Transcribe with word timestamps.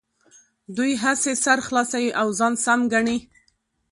دوی 0.75 0.91
هسې 1.03 1.31
سر 1.43 1.57
خلاصوي 1.67 2.09
او 2.21 2.27
ځان 2.39 2.53
سم 2.65 2.79
ګڼي. 2.93 3.17